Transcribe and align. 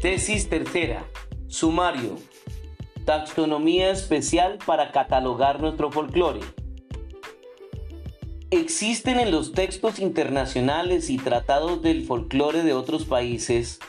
Tesis 0.00 0.48
tercera. 0.48 1.04
Sumario. 1.48 2.16
Taxonomía 3.04 3.90
especial 3.90 4.58
para 4.64 4.92
catalogar 4.92 5.60
nuestro 5.60 5.90
folclore. 5.92 6.40
Existen 8.50 9.18
en 9.18 9.30
los 9.30 9.52
textos 9.52 9.98
internacionales 9.98 11.10
y 11.10 11.18
tratados 11.18 11.82
del 11.82 12.04
folclore 12.04 12.62
de 12.62 12.74
otros 12.74 13.04
países 13.04 13.80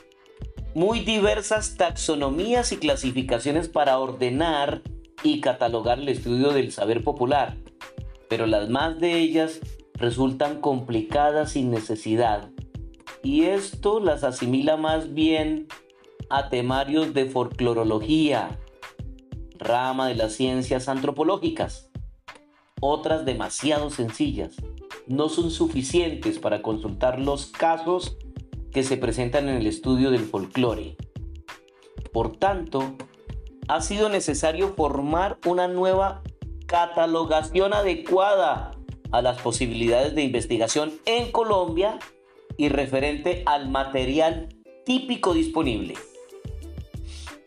muy 0.76 1.02
diversas 1.02 1.76
taxonomías 1.76 2.71
y 2.71 2.78
clasificaciones 2.78 3.70
para 3.70 4.00
ordenar 4.00 4.82
y 5.21 5.40
catalogar 5.40 6.00
el 6.00 6.10
estudio 6.10 6.52
del 6.52 6.71
saber 6.71 7.04
popular, 7.04 7.55
pero 8.34 8.47
las 8.47 8.68
más 8.68 9.00
de 9.00 9.20
ellas 9.20 9.59
resultan 9.93 10.59
complicadas 10.59 11.52
sin 11.52 11.70
necesidad, 11.70 12.49
y 13.21 13.44
esto 13.44 13.99
las 13.99 14.23
asimila 14.23 14.75
más 14.75 15.13
bien 15.13 15.67
a 16.31 16.49
temarios 16.49 17.13
de 17.13 17.27
folclorología, 17.27 18.59
rama 19.59 20.08
de 20.08 20.16
las 20.16 20.34
ciencias 20.34 20.89
antropológicas. 20.89 21.91
Otras 22.81 23.23
demasiado 23.23 23.91
sencillas 23.91 24.55
no 25.05 25.30
son 25.30 25.52
suficientes 25.52 26.39
para 26.39 26.63
consultar 26.63 27.20
los 27.20 27.45
casos 27.45 28.17
que 28.72 28.81
se 28.81 28.97
presentan 28.97 29.47
en 29.47 29.58
el 29.58 29.67
estudio 29.67 30.09
del 30.09 30.25
folclore. 30.25 30.97
Por 32.11 32.36
tanto, 32.38 32.95
ha 33.67 33.81
sido 33.81 34.09
necesario 34.09 34.73
formar 34.73 35.38
una 35.45 35.67
nueva 35.67 36.23
catalogación 36.66 37.73
adecuada 37.73 38.72
a 39.12 39.22
las 39.22 39.41
posibilidades 39.41 40.16
de 40.16 40.23
investigación 40.23 40.94
en 41.05 41.31
Colombia 41.31 41.99
y 42.58 42.69
referente 42.69 43.44
al 43.45 43.69
material 43.69 44.50
típico 44.86 45.34
disponible. 45.34 45.95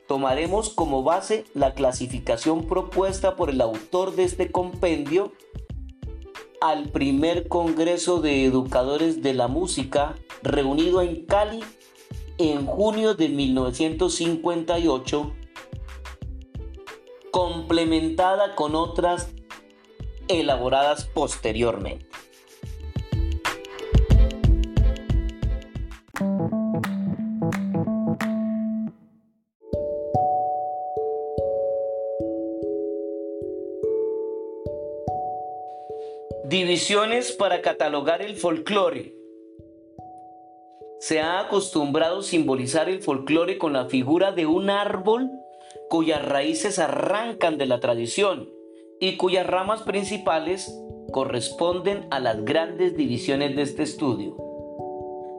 Tomaremos 0.06 0.70
como 0.70 1.02
base 1.02 1.44
la 1.54 1.74
clasificación 1.74 2.66
propuesta 2.66 3.34
por 3.34 3.50
el 3.50 3.60
autor 3.60 4.14
de 4.14 4.24
este 4.24 4.52
compendio 4.52 5.32
al 6.60 6.90
primer 6.90 7.48
Congreso 7.48 8.20
de 8.20 8.44
Educadores 8.44 9.22
de 9.22 9.34
la 9.34 9.48
Música 9.48 10.14
reunido 10.42 11.02
en 11.02 11.26
Cali 11.26 11.64
en 12.38 12.64
junio 12.66 13.14
de 13.14 13.28
1958, 13.28 15.32
complementada 17.36 18.54
con 18.54 18.74
otras 18.74 19.28
elaboradas 20.26 21.04
posteriormente. 21.04 22.06
Divisiones 36.46 37.32
para 37.32 37.60
catalogar 37.60 38.22
el 38.22 38.36
folclore. 38.36 39.14
Se 41.00 41.20
ha 41.20 41.40
acostumbrado 41.40 42.22
simbolizar 42.22 42.88
el 42.88 43.02
folclore 43.02 43.58
con 43.58 43.74
la 43.74 43.90
figura 43.90 44.32
de 44.32 44.46
un 44.46 44.70
árbol 44.70 45.30
cuyas 45.88 46.26
raíces 46.26 46.78
arrancan 46.78 47.58
de 47.58 47.66
la 47.66 47.80
tradición 47.80 48.50
y 49.00 49.16
cuyas 49.16 49.46
ramas 49.46 49.82
principales 49.82 50.74
corresponden 51.12 52.06
a 52.10 52.20
las 52.20 52.44
grandes 52.44 52.96
divisiones 52.96 53.56
de 53.56 53.62
este 53.62 53.82
estudio. 53.82 54.36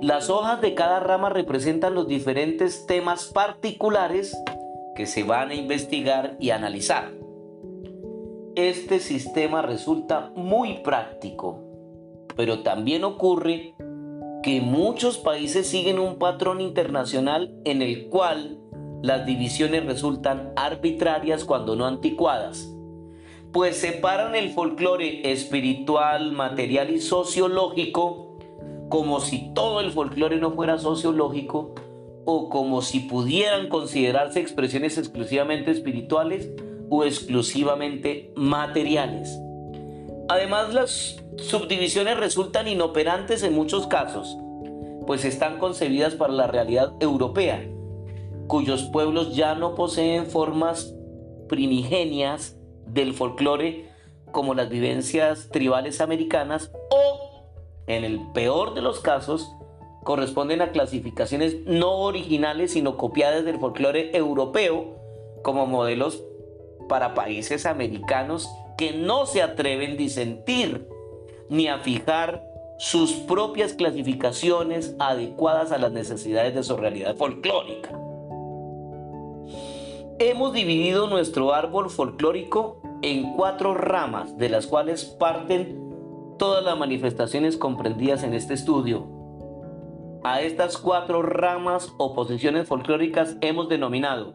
Las 0.02 0.30
hojas 0.30 0.62
de 0.62 0.76
cada 0.76 1.00
rama 1.00 1.30
representan 1.30 1.96
los 1.96 2.08
diferentes 2.08 2.86
temas 2.86 3.26
particulares 3.34 4.38
que 4.96 5.06
se 5.06 5.24
van 5.24 5.50
a 5.50 5.56
investigar 5.56 6.38
y 6.40 6.52
analizar 6.52 7.18
este 8.58 9.00
sistema 9.00 9.62
resulta 9.62 10.32
muy 10.36 10.80
práctico, 10.80 11.60
pero 12.36 12.64
también 12.64 13.04
ocurre 13.04 13.76
que 14.42 14.62
muchos 14.62 15.20
países 15.20 15.68
siguen 15.68 16.00
un 16.00 16.18
patrón 16.18 16.60
internacional 16.60 17.54
en 17.66 17.84
el 17.84 18.10
cual 18.10 18.58
las 19.02 19.26
divisiones 19.26 19.86
resultan 19.86 20.52
arbitrarias 20.56 21.46
cuando 21.46 21.76
no 21.76 21.86
anticuadas, 21.86 22.74
pues 23.52 23.78
separan 23.78 24.36
el 24.36 24.52
folclore 24.52 25.32
espiritual, 25.32 26.32
material 26.32 26.90
y 26.90 27.00
sociológico 27.00 28.28
como 28.90 29.20
si 29.20 29.54
todo 29.54 29.82
el 29.82 29.92
folclore 29.92 30.38
no 30.38 30.52
fuera 30.52 30.78
sociológico 30.78 31.76
o 32.26 32.50
como 32.50 32.82
si 32.82 33.02
pudieran 33.02 33.70
considerarse 33.70 34.40
expresiones 34.40 34.98
exclusivamente 34.98 35.72
espirituales 35.72 36.50
o 36.90 37.04
exclusivamente 37.04 38.32
materiales. 38.36 39.38
Además, 40.30 40.74
las 40.74 41.24
subdivisiones 41.38 42.18
resultan 42.18 42.68
inoperantes 42.68 43.44
en 43.44 43.54
muchos 43.54 43.88
casos, 43.88 44.38
pues 45.06 45.24
están 45.24 45.58
concebidas 45.58 46.16
para 46.16 46.34
la 46.34 46.48
realidad 46.48 46.94
europea, 47.00 47.66
cuyos 48.48 48.84
pueblos 48.84 49.36
ya 49.36 49.56
no 49.56 49.76
poseen 49.76 50.26
formas 50.26 50.96
primigenias 51.48 52.58
del 52.86 53.14
folclore 53.14 53.90
como 54.32 54.54
las 54.54 54.70
vivencias 54.70 55.50
tribales 55.50 56.02
americanas 56.02 56.72
o, 56.90 57.46
en 57.88 58.04
el 58.04 58.20
peor 58.34 58.74
de 58.74 58.82
los 58.82 59.00
casos, 59.00 59.50
corresponden 60.04 60.62
a 60.62 60.72
clasificaciones 60.72 61.58
no 61.66 61.98
originales 61.98 62.72
sino 62.72 62.98
copiadas 62.98 63.44
del 63.44 63.60
folclore 63.60 64.16
europeo 64.16 64.96
como 65.44 65.66
modelos 65.66 66.24
para 66.88 67.14
países 67.14 67.66
americanos 67.66 68.50
que 68.78 68.94
no 68.94 69.26
se 69.26 69.42
atreven 69.42 69.94
a 69.94 69.96
disentir 69.96 70.88
ni 71.50 71.68
a 71.68 71.80
fijar 71.80 72.44
sus 72.78 73.12
propias 73.14 73.74
clasificaciones 73.74 74.96
adecuadas 75.00 75.72
a 75.72 75.78
las 75.78 75.92
necesidades 75.92 76.54
de 76.54 76.64
su 76.64 76.78
realidad 76.78 77.16
folclórica. 77.16 78.07
Hemos 80.20 80.54
dividido 80.54 81.08
nuestro 81.08 81.54
árbol 81.54 81.90
folclórico 81.92 82.82
en 83.04 83.34
cuatro 83.34 83.76
ramas, 83.76 84.38
de 84.38 84.50
las 84.50 84.66
cuales 84.66 85.06
parten 85.06 85.80
todas 86.40 86.64
las 86.64 86.78
manifestaciones 86.78 87.56
comprendidas 87.56 88.24
en 88.24 88.34
este 88.34 88.56
estudio. 88.56 89.08
A 90.24 90.42
estas 90.42 90.78
cuatro 90.78 91.22
ramas 91.22 91.94
o 91.98 92.16
posiciones 92.16 92.68
folclóricas 92.68 93.38
hemos 93.42 93.70
denominado 93.70 94.34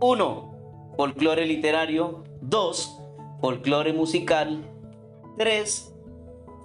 1 0.00 0.52
folclore 0.96 1.46
literario, 1.46 2.24
2, 2.42 2.98
folclore 3.40 3.92
musical, 3.92 4.62
3, 5.38 5.94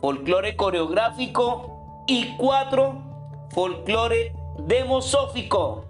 folclore 0.01 0.55
coreográfico 0.55 2.03
y 2.07 2.35
4, 2.35 3.47
folclore 3.51 4.33
demosófico. 4.59 5.86